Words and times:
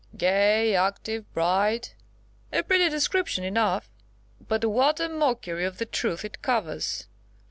"Gay, 0.17 0.75
active, 0.75 1.31
bright! 1.31 1.93
a 2.51 2.63
pretty 2.63 2.89
description 2.89 3.43
enough; 3.43 3.91
but 4.47 4.65
what 4.65 4.99
a 4.99 5.07
mockery 5.07 5.63
of 5.63 5.77
the 5.77 5.85
truth 5.85 6.25
it 6.25 6.41
covers! 6.41 7.07